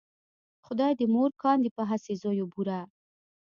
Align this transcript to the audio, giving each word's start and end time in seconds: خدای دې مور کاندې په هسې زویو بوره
خدای 0.65 0.91
دې 0.99 1.05
مور 1.13 1.31
کاندې 1.43 1.69
په 1.77 1.83
هسې 1.89 2.13
زویو 2.21 2.45
بوره 2.53 2.79